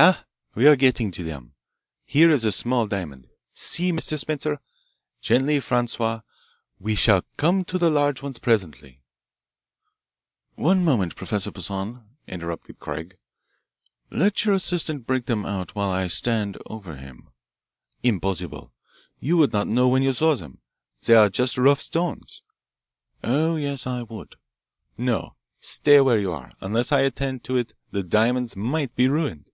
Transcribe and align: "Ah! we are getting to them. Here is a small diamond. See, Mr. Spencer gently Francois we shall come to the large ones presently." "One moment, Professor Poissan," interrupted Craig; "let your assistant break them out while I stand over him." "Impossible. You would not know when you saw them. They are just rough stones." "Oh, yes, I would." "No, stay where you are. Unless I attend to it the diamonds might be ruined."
"Ah! 0.00 0.24
we 0.54 0.64
are 0.68 0.76
getting 0.76 1.10
to 1.10 1.24
them. 1.24 1.54
Here 2.04 2.30
is 2.30 2.44
a 2.44 2.52
small 2.52 2.86
diamond. 2.86 3.26
See, 3.52 3.90
Mr. 3.90 4.16
Spencer 4.16 4.60
gently 5.20 5.58
Francois 5.58 6.20
we 6.78 6.94
shall 6.94 7.24
come 7.36 7.64
to 7.64 7.78
the 7.78 7.90
large 7.90 8.22
ones 8.22 8.38
presently." 8.38 9.00
"One 10.54 10.84
moment, 10.84 11.16
Professor 11.16 11.50
Poissan," 11.50 12.06
interrupted 12.28 12.78
Craig; 12.78 13.18
"let 14.08 14.44
your 14.44 14.54
assistant 14.54 15.04
break 15.04 15.26
them 15.26 15.44
out 15.44 15.74
while 15.74 15.90
I 15.90 16.06
stand 16.06 16.58
over 16.66 16.94
him." 16.94 17.30
"Impossible. 18.04 18.72
You 19.18 19.36
would 19.38 19.52
not 19.52 19.66
know 19.66 19.88
when 19.88 20.04
you 20.04 20.12
saw 20.12 20.36
them. 20.36 20.60
They 21.02 21.14
are 21.14 21.28
just 21.28 21.58
rough 21.58 21.80
stones." 21.80 22.42
"Oh, 23.24 23.56
yes, 23.56 23.84
I 23.84 24.02
would." 24.02 24.36
"No, 24.96 25.34
stay 25.58 26.00
where 26.00 26.20
you 26.20 26.30
are. 26.30 26.52
Unless 26.60 26.92
I 26.92 27.00
attend 27.00 27.42
to 27.44 27.56
it 27.56 27.74
the 27.90 28.04
diamonds 28.04 28.54
might 28.54 28.94
be 28.94 29.08
ruined." 29.08 29.50